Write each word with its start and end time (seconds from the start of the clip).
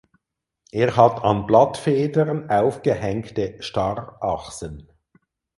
Er 0.71 0.97
hat 0.97 1.23
an 1.23 1.45
Blattfedern 1.45 2.49
aufgehängte 2.49 3.57
Starrachsen. 3.61 4.87